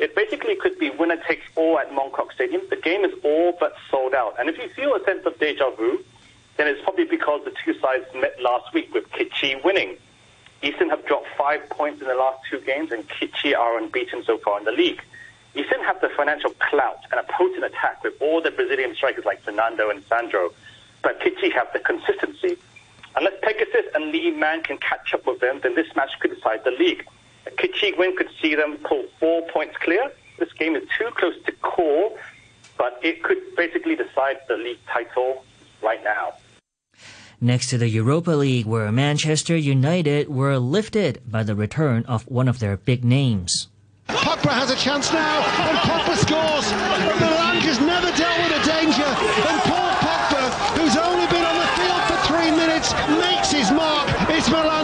It 0.04 0.14
basically 0.14 0.54
could 0.54 0.78
be 0.78 0.90
winner 0.90 1.16
takes 1.26 1.46
all 1.56 1.78
at 1.78 1.90
Mong 1.90 2.12
Kok 2.12 2.30
Stadium. 2.30 2.60
The 2.68 2.76
game 2.76 3.06
is 3.06 3.14
all 3.22 3.56
but 3.58 3.72
sold 3.90 4.12
out. 4.12 4.34
And 4.38 4.50
if 4.50 4.58
you 4.58 4.68
feel 4.68 4.94
a 4.94 5.02
sense 5.02 5.24
of 5.24 5.38
deja 5.38 5.70
vu, 5.70 6.04
then 6.58 6.68
it's 6.68 6.82
probably 6.82 7.06
because 7.06 7.42
the 7.46 7.54
two 7.64 7.72
sides 7.80 8.04
met 8.14 8.38
last 8.38 8.74
week 8.74 8.92
with 8.92 9.10
Kit 9.12 9.32
winning. 9.64 9.96
Eastern 10.60 10.90
have 10.90 11.06
dropped 11.06 11.28
five 11.38 11.66
points 11.70 12.02
in 12.02 12.08
the 12.08 12.14
last 12.14 12.38
two 12.50 12.60
games, 12.60 12.92
and 12.92 13.08
Kit 13.08 13.32
are 13.56 13.78
unbeaten 13.78 14.22
so 14.24 14.36
far 14.36 14.58
in 14.58 14.66
the 14.66 14.72
league. 14.72 15.00
Eastern 15.54 15.80
have 15.80 15.98
the 16.02 16.10
financial 16.10 16.50
clout 16.58 16.98
and 17.10 17.18
a 17.18 17.24
potent 17.32 17.64
attack 17.64 18.04
with 18.04 18.12
all 18.20 18.42
the 18.42 18.50
Brazilian 18.50 18.94
strikers 18.94 19.24
like 19.24 19.42
Fernando 19.42 19.88
and 19.88 20.04
Sandro, 20.06 20.50
but 21.00 21.18
Kit 21.20 21.50
have 21.54 21.72
the 21.72 21.78
consistency. 21.78 22.58
Unless 23.16 23.40
Pegasus 23.40 23.86
and 23.94 24.12
Lee 24.12 24.32
Man 24.32 24.62
can 24.62 24.76
catch 24.76 25.14
up 25.14 25.24
with 25.26 25.40
them, 25.40 25.60
then 25.62 25.74
this 25.74 25.88
match 25.96 26.10
could 26.20 26.34
decide 26.34 26.62
the 26.62 26.72
league. 26.72 27.06
A 27.46 27.50
Kit 27.50 27.98
win 27.98 28.16
could 28.16 28.30
see 28.40 28.54
them 28.54 28.78
pull 28.78 29.04
four 29.20 29.42
points 29.48 29.76
clear. 29.78 30.10
This 30.38 30.52
game 30.52 30.74
is 30.76 30.82
too 30.98 31.10
close 31.14 31.34
to 31.46 31.52
call, 31.62 32.18
but 32.78 32.98
it 33.02 33.22
could 33.22 33.38
basically 33.56 33.96
decide 33.96 34.38
the 34.48 34.56
league 34.56 34.78
title 34.86 35.44
right 35.82 36.02
now. 36.02 36.34
Next 37.40 37.68
to 37.70 37.78
the 37.78 37.88
Europa 37.88 38.30
League, 38.30 38.66
where 38.66 38.90
Manchester 38.90 39.56
United 39.56 40.28
were 40.28 40.56
lifted 40.58 41.20
by 41.26 41.42
the 41.42 41.54
return 41.54 42.04
of 42.06 42.22
one 42.26 42.48
of 42.48 42.58
their 42.58 42.76
big 42.76 43.04
names. 43.04 43.68
Pogba 44.08 44.52
has 44.52 44.70
a 44.70 44.76
chance 44.76 45.12
now, 45.12 45.40
and 45.68 45.76
Pogba 45.78 46.16
scores. 46.16 46.72
Milan 47.20 47.56
has 47.64 47.80
never 47.80 48.12
dealt 48.16 48.38
with 48.44 48.52
a 48.52 48.62
danger, 48.64 49.04
and 49.04 49.58
Paul 49.68 49.92
Pogba, 50.00 50.42
who's 50.76 50.96
only 50.96 51.26
been 51.28 51.44
on 51.44 51.56
the 51.56 51.68
field 51.76 52.02
for 52.08 52.18
three 52.28 52.50
minutes, 52.52 52.92
makes 53.20 53.50
his 53.50 53.70
mark. 53.72 54.08
It's 54.28 54.48
Milan 54.48 54.83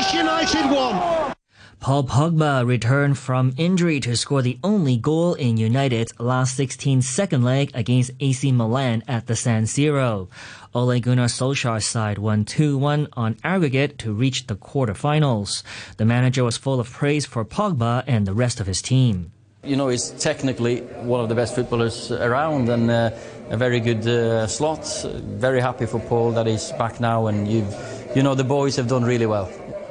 Manchester 0.00 0.18
United 0.18 0.74
one. 0.74 1.34
Paul 1.78 2.04
Pogba 2.04 2.66
returned 2.66 3.18
from 3.18 3.52
injury 3.58 4.00
to 4.00 4.16
score 4.16 4.40
the 4.40 4.58
only 4.64 4.96
goal 4.96 5.34
in 5.34 5.58
United's 5.58 6.18
last 6.18 6.56
16 6.56 7.02
second 7.02 7.44
leg 7.44 7.70
against 7.74 8.10
AC 8.18 8.50
Milan 8.50 9.02
at 9.06 9.26
the 9.26 9.36
San 9.36 9.64
Siro. 9.64 10.28
Ole 10.74 11.00
Gunnar 11.00 11.26
Solskjaer's 11.26 11.84
side 11.84 12.16
won 12.16 12.46
2-1 12.46 13.08
on 13.12 13.36
aggregate 13.44 13.98
to 13.98 14.14
reach 14.14 14.46
the 14.46 14.56
quarterfinals. 14.56 15.62
The 15.98 16.06
manager 16.06 16.44
was 16.44 16.56
full 16.56 16.80
of 16.80 16.90
praise 16.90 17.26
for 17.26 17.44
Pogba 17.44 18.02
and 18.06 18.26
the 18.26 18.32
rest 18.32 18.58
of 18.58 18.66
his 18.66 18.80
team. 18.80 19.32
You 19.64 19.76
know, 19.76 19.88
he's 19.88 20.12
technically 20.12 20.80
one 21.04 21.20
of 21.20 21.28
the 21.28 21.34
best 21.34 21.54
footballers 21.54 22.10
around 22.10 22.70
and 22.70 22.90
uh, 22.90 23.10
a 23.50 23.58
very 23.58 23.80
good 23.80 24.06
uh, 24.06 24.46
slot. 24.46 24.86
Very 25.04 25.60
happy 25.60 25.84
for 25.84 26.00
Paul 26.00 26.32
that 26.32 26.46
he's 26.46 26.72
back 26.72 27.00
now 27.00 27.26
and 27.26 27.46
you've, 27.46 27.74
you 28.16 28.22
know, 28.22 28.34
the 28.34 28.44
boys 28.44 28.76
have 28.76 28.88
done 28.88 29.04
really 29.04 29.26
well 29.26 29.50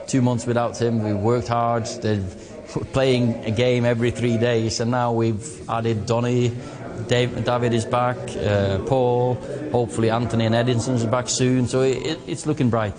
two 0.10 0.22
months 0.22 0.46
without 0.46 0.82
him. 0.82 1.04
We 1.04 1.14
worked 1.14 1.48
hard. 1.48 1.86
They're 1.86 2.24
playing 2.94 3.46
a 3.46 3.52
game 3.52 3.86
every 3.86 4.12
three 4.12 4.38
days, 4.38 4.80
and 4.80 4.92
now 4.92 5.14
we've 5.14 5.70
added 5.70 6.06
Donny. 6.06 6.52
Dave, 7.08 7.46
David 7.46 7.74
is 7.74 7.86
back. 7.86 8.18
Uh, 8.36 8.80
Paul. 8.80 9.36
Hopefully, 9.72 10.10
Anthony 10.10 10.46
and 10.46 10.56
Edinson 10.56 10.96
is 10.96 11.06
back 11.06 11.30
soon. 11.30 11.68
So 11.68 11.82
it, 11.82 12.20
it's 12.28 12.46
looking 12.46 12.70
bright. 12.70 12.96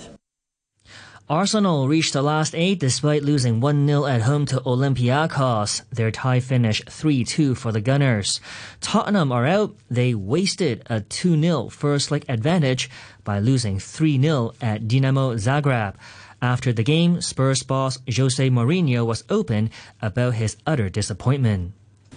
Arsenal 1.30 1.86
reached 1.86 2.12
the 2.12 2.22
last 2.22 2.56
eight 2.56 2.80
despite 2.80 3.22
losing 3.22 3.60
1-0 3.60 4.10
at 4.10 4.22
home 4.22 4.46
to 4.46 4.60
Olympiacos. 4.62 5.82
Their 5.90 6.10
tie 6.10 6.40
finished 6.40 6.86
3-2 6.86 7.56
for 7.56 7.70
the 7.70 7.80
Gunners. 7.80 8.40
Tottenham 8.80 9.30
are 9.30 9.46
out. 9.46 9.76
They 9.88 10.12
wasted 10.12 10.82
a 10.86 11.02
2-0 11.02 11.70
first 11.70 12.10
leg 12.10 12.24
advantage 12.28 12.90
by 13.22 13.38
losing 13.38 13.78
3-0 13.78 14.56
at 14.60 14.88
Dinamo 14.88 15.34
Zagreb. 15.36 15.94
After 16.42 16.72
the 16.72 16.82
game, 16.82 17.20
Spurs 17.20 17.62
boss 17.62 17.98
Jose 18.16 18.48
Mourinho 18.48 19.04
was 19.04 19.24
open 19.28 19.70
about 20.00 20.34
his 20.34 20.56
utter 20.66 20.88
disappointment. 20.88 21.72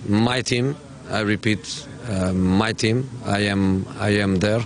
My 0.07 0.41
team, 0.41 0.75
I 1.09 1.21
repeat, 1.21 1.87
uh, 2.09 2.33
my 2.33 2.73
team. 2.73 3.09
I 3.25 3.39
am, 3.41 3.85
I 3.99 4.09
am 4.21 4.39
there. 4.39 4.63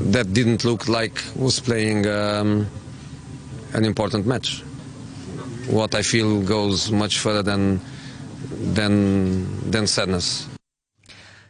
That 0.00 0.32
didn't 0.32 0.64
look 0.64 0.88
like 0.88 1.22
was 1.36 1.60
playing 1.60 2.06
um, 2.06 2.66
an 3.72 3.84
important 3.84 4.26
match. 4.26 4.62
What 5.68 5.94
I 5.94 6.02
feel 6.02 6.42
goes 6.42 6.90
much 6.90 7.18
further 7.18 7.42
than 7.42 7.80
than 8.74 9.70
than 9.70 9.86
sadness. 9.86 10.47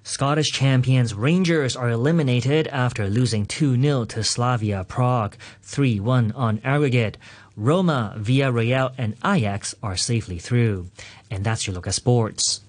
Scottish 0.08 0.52
champions 0.52 1.12
Rangers 1.12 1.76
are 1.76 1.90
eliminated 1.90 2.66
after 2.68 3.10
losing 3.10 3.44
2-0 3.44 4.08
to 4.08 4.24
Slavia 4.24 4.82
Prague, 4.84 5.36
3-1 5.62 6.32
on 6.34 6.62
aggregate. 6.64 7.18
Roma, 7.56 8.14
Villarreal 8.16 8.94
and 8.96 9.16
Ajax 9.22 9.74
are 9.82 9.98
safely 9.98 10.38
through. 10.38 10.86
And 11.30 11.44
that's 11.44 11.66
your 11.66 11.74
look 11.74 11.86
at 11.86 11.92
sports. 11.92 12.62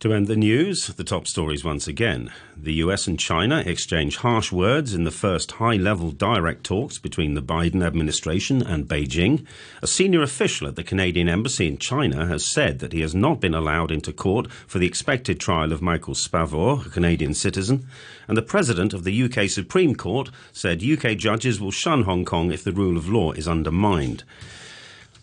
To 0.00 0.12
end 0.12 0.26
the 0.26 0.36
news, 0.36 0.88
the 0.88 1.04
top 1.04 1.26
stories 1.26 1.64
once 1.64 1.88
again. 1.88 2.30
The 2.54 2.74
US 2.84 3.06
and 3.06 3.18
China 3.18 3.62
exchange 3.64 4.18
harsh 4.18 4.52
words 4.52 4.92
in 4.92 5.04
the 5.04 5.10
first 5.10 5.52
high 5.52 5.76
level 5.76 6.10
direct 6.10 6.64
talks 6.64 6.98
between 6.98 7.32
the 7.32 7.40
Biden 7.40 7.82
administration 7.82 8.60
and 8.60 8.86
Beijing. 8.86 9.46
A 9.80 9.86
senior 9.86 10.20
official 10.20 10.68
at 10.68 10.76
the 10.76 10.84
Canadian 10.84 11.30
Embassy 11.30 11.66
in 11.66 11.78
China 11.78 12.26
has 12.26 12.44
said 12.44 12.80
that 12.80 12.92
he 12.92 13.00
has 13.00 13.14
not 13.14 13.40
been 13.40 13.54
allowed 13.54 13.90
into 13.90 14.12
court 14.12 14.52
for 14.66 14.78
the 14.78 14.86
expected 14.86 15.40
trial 15.40 15.72
of 15.72 15.80
Michael 15.80 16.14
Spavor, 16.14 16.86
a 16.86 16.90
Canadian 16.90 17.32
citizen. 17.32 17.86
And 18.28 18.36
the 18.36 18.42
president 18.42 18.92
of 18.92 19.04
the 19.04 19.22
UK 19.22 19.48
Supreme 19.48 19.94
Court 19.94 20.28
said 20.52 20.84
UK 20.84 21.16
judges 21.16 21.58
will 21.58 21.70
shun 21.70 22.02
Hong 22.02 22.26
Kong 22.26 22.52
if 22.52 22.62
the 22.62 22.72
rule 22.72 22.98
of 22.98 23.08
law 23.08 23.32
is 23.32 23.48
undermined. 23.48 24.24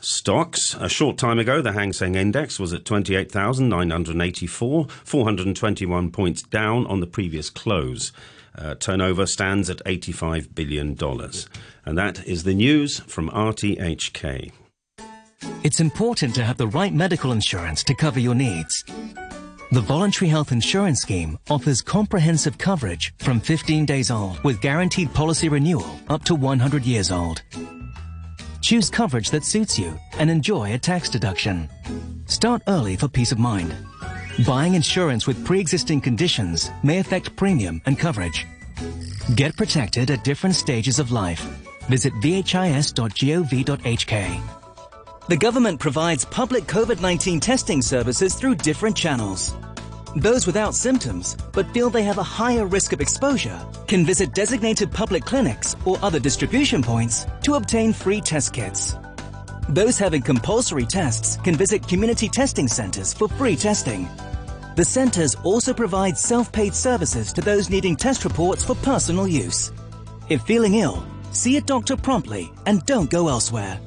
Stocks. 0.05 0.75
A 0.79 0.89
short 0.89 1.17
time 1.17 1.39
ago, 1.39 1.61
the 1.61 1.71
Hang 1.71 1.93
Seng 1.93 2.15
Index 2.15 2.59
was 2.59 2.73
at 2.73 2.85
28,984, 2.85 4.87
421 4.87 6.11
points 6.11 6.41
down 6.43 6.85
on 6.87 6.99
the 6.99 7.07
previous 7.07 7.49
close. 7.49 8.11
Uh, 8.57 8.75
turnover 8.75 9.25
stands 9.25 9.69
at 9.69 9.83
$85 9.85 10.53
billion. 10.53 10.97
And 11.85 11.97
that 11.97 12.27
is 12.27 12.43
the 12.43 12.53
news 12.53 12.99
from 13.01 13.29
RTHK. 13.29 14.51
It's 15.63 15.79
important 15.79 16.35
to 16.35 16.43
have 16.43 16.57
the 16.57 16.67
right 16.67 16.93
medical 16.93 17.31
insurance 17.31 17.83
to 17.85 17.95
cover 17.95 18.19
your 18.19 18.35
needs. 18.35 18.83
The 19.71 19.81
Voluntary 19.81 20.29
Health 20.29 20.51
Insurance 20.51 21.01
Scheme 21.01 21.39
offers 21.49 21.81
comprehensive 21.81 22.57
coverage 22.57 23.13
from 23.17 23.39
15 23.39 23.85
days 23.85 24.11
old 24.11 24.43
with 24.43 24.61
guaranteed 24.61 25.13
policy 25.13 25.49
renewal 25.49 25.99
up 26.09 26.23
to 26.25 26.35
100 26.35 26.85
years 26.85 27.11
old. 27.11 27.41
Choose 28.63 28.89
coverage 28.89 29.29
that 29.31 29.43
suits 29.43 29.77
you 29.77 29.99
and 30.17 30.29
enjoy 30.29 30.73
a 30.73 30.77
tax 30.77 31.09
deduction. 31.09 31.69
Start 32.27 32.61
early 32.69 32.95
for 32.95 33.09
peace 33.09 33.33
of 33.33 33.37
mind. 33.37 33.75
Buying 34.47 34.75
insurance 34.75 35.27
with 35.27 35.45
pre-existing 35.45 35.99
conditions 35.99 36.71
may 36.81 36.99
affect 36.99 37.35
premium 37.35 37.81
and 37.85 37.99
coverage. 37.99 38.47
Get 39.35 39.57
protected 39.57 40.09
at 40.11 40.23
different 40.23 40.55
stages 40.55 40.97
of 40.97 41.11
life. 41.11 41.41
Visit 41.89 42.13
vhis.gov.hk. 42.13 42.47
The 45.27 45.37
government 45.37 45.79
provides 45.81 46.23
public 46.23 46.63
COVID-19 46.63 47.41
testing 47.41 47.81
services 47.81 48.33
through 48.35 48.55
different 48.55 48.95
channels. 48.95 49.53
Those 50.15 50.45
without 50.45 50.75
symptoms 50.75 51.35
but 51.53 51.71
feel 51.73 51.89
they 51.89 52.03
have 52.03 52.19
a 52.19 52.23
higher 52.23 52.65
risk 52.67 52.93
of 52.93 53.01
exposure 53.01 53.59
can 53.87 54.05
visit 54.05 54.33
designated 54.33 54.91
public 54.91 55.25
clinics 55.25 55.75
or 55.85 55.97
other 56.03 56.19
distribution 56.19 56.83
points 56.83 57.25
to 57.41 57.55
obtain 57.55 57.93
free 57.93 58.21
test 58.21 58.53
kits. 58.53 58.95
Those 59.69 59.97
having 59.97 60.21
compulsory 60.21 60.85
tests 60.85 61.37
can 61.37 61.55
visit 61.55 61.87
community 61.87 62.29
testing 62.29 62.67
centers 62.67 63.13
for 63.13 63.27
free 63.27 63.55
testing. 63.55 64.07
The 64.75 64.85
centers 64.85 65.35
also 65.43 65.73
provide 65.73 66.17
self-paid 66.17 66.75
services 66.75 67.33
to 67.33 67.41
those 67.41 67.69
needing 67.69 67.95
test 67.95 68.23
reports 68.23 68.63
for 68.63 68.75
personal 68.75 69.27
use. 69.27 69.71
If 70.29 70.43
feeling 70.43 70.75
ill, 70.75 71.03
see 71.31 71.57
a 71.57 71.61
doctor 71.61 71.97
promptly 71.97 72.51
and 72.67 72.85
don't 72.85 73.09
go 73.09 73.29
elsewhere. 73.29 73.79